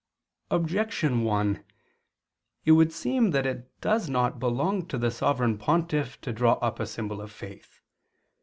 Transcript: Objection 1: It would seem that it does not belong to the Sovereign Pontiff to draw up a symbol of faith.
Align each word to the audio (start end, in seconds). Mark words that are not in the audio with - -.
Objection 0.49 1.21
1: 1.21 1.63
It 2.65 2.71
would 2.71 2.91
seem 2.91 3.29
that 3.29 3.45
it 3.45 3.71
does 3.81 4.09
not 4.09 4.39
belong 4.39 4.87
to 4.87 4.97
the 4.97 5.11
Sovereign 5.11 5.59
Pontiff 5.59 6.19
to 6.21 6.33
draw 6.33 6.53
up 6.53 6.79
a 6.79 6.87
symbol 6.87 7.21
of 7.21 7.31
faith. 7.31 7.81